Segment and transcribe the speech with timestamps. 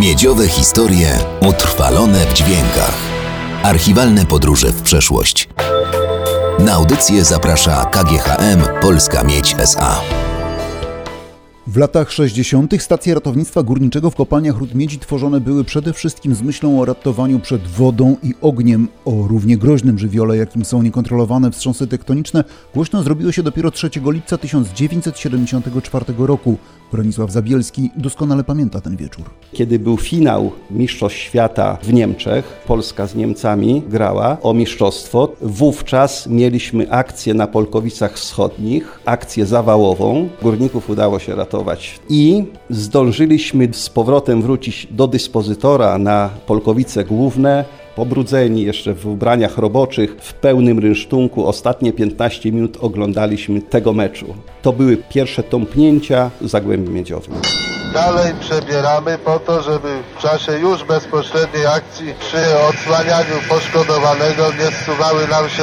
[0.00, 1.18] Miedziowe historie
[1.48, 2.94] utrwalone w dźwiękach.
[3.62, 5.48] Archiwalne podróże w przeszłość.
[6.58, 10.00] Na audycję zaprasza KGHM Polska Miedź SA.
[11.70, 12.82] W latach 60.
[12.82, 17.40] stacje ratownictwa górniczego w kopalniach ród miedzi tworzone były przede wszystkim z myślą o ratowaniu
[17.40, 18.88] przed wodą i ogniem.
[19.04, 22.44] O równie groźnym żywiole, jakim są niekontrolowane wstrząsy tektoniczne,
[22.74, 26.56] głośno zrobiło się dopiero 3 lipca 1974 roku.
[26.92, 29.24] Bronisław Zabielski doskonale pamięta ten wieczór.
[29.52, 35.32] Kiedy był finał Mistrzostw Świata w Niemczech, Polska z Niemcami grała o mistrzostwo.
[35.40, 40.28] Wówczas mieliśmy akcję na Polkowicach Wschodnich, akcję zawałową.
[40.42, 41.59] Górników udało się ratować
[42.08, 47.64] i zdążyliśmy z powrotem wrócić do dyspozytora na Polkowice Główne
[47.96, 51.46] pobrudzeni jeszcze w ubraniach roboczych, w pełnym rynsztunku.
[51.46, 54.34] Ostatnie 15 minut oglądaliśmy tego meczu.
[54.62, 57.34] To były pierwsze tąpnięcia w Zagłębiu Miedziowym.
[57.94, 65.28] Dalej przebieramy po to, żeby w czasie już bezpośredniej akcji przy odsłanianiu poszkodowanego nie zsuwały
[65.28, 65.62] nam się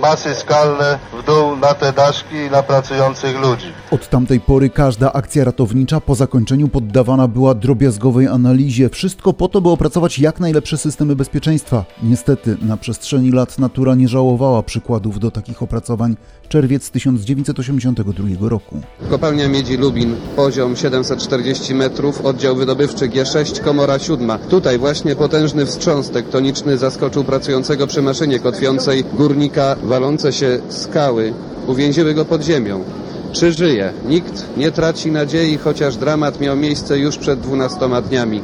[0.00, 3.72] masy skalne w dół na te daszki i na pracujących ludzi.
[3.90, 8.88] Od tamtej pory każda akcja ratownicza po zakończeniu poddawana była drobiazgowej analizie.
[8.88, 11.84] Wszystko po to, by opracować jak najlepsze systemy bezpieczeństwa.
[12.02, 16.16] Niestety, na przestrzeni lat natura nie żałowała przykładów do takich opracowań.
[16.48, 18.80] Czerwiec 1982 roku.
[19.10, 24.38] Kopalnia Miedzi Lubin, poziom 740 metrów, oddział wydobywczy G6, komora siódma.
[24.38, 29.76] Tutaj właśnie potężny wstrząs tektoniczny zaskoczył pracującego przy maszynie kotwiącej górnika.
[29.90, 31.32] Walące się skały
[31.66, 32.84] uwięziły go pod ziemią.
[33.32, 33.92] Czy żyje?
[34.08, 38.42] Nikt nie traci nadziei, chociaż dramat miał miejsce już przed 12 dniami.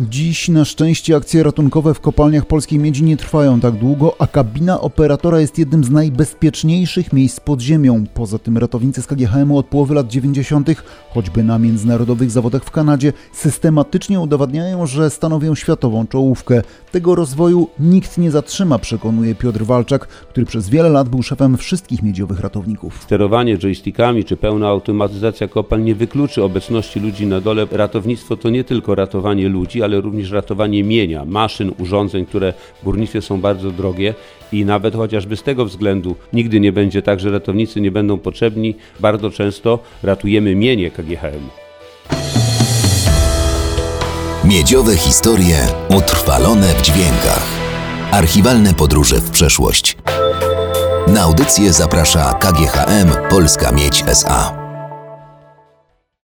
[0.00, 4.80] Dziś na szczęście akcje ratunkowe w kopalniach polskiej miedzi nie trwają tak długo, a kabina
[4.80, 8.04] operatora jest jednym z najbezpieczniejszych miejsc pod ziemią.
[8.14, 10.68] Poza tym ratownicy z KGHM od połowy lat 90.,
[11.10, 16.62] choćby na międzynarodowych zawodach w Kanadzie, systematycznie udowadniają, że stanowią światową czołówkę.
[16.92, 22.02] Tego rozwoju nikt nie zatrzyma, przekonuje Piotr Walczak, który przez wiele lat był szefem wszystkich
[22.02, 23.02] miedziowych ratowników.
[23.02, 27.66] Sterowanie joystickami czy pełna automatyzacja kopalń nie wykluczy obecności ludzi na dole.
[27.70, 33.22] Ratownictwo to nie tylko ratowanie ludzi, ale również ratowanie mienia, maszyn, urządzeń, które w górnictwie
[33.22, 34.14] są bardzo drogie
[34.52, 38.74] i nawet chociażby z tego względu nigdy nie będzie tak, że ratownicy nie będą potrzebni.
[39.00, 41.48] Bardzo często ratujemy mienie KGHM.
[44.44, 45.56] Miedziowe historie
[45.98, 47.46] utrwalone w dźwiękach.
[48.12, 49.96] Archiwalne podróże w przeszłość.
[51.06, 54.67] Na audycję zaprasza KGHM Polska Miedź SA.